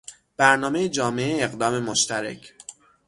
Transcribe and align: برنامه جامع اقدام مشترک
برنامه 0.37 0.89
جامع 0.89 1.37
اقدام 1.39 1.79
مشترک 1.83 2.53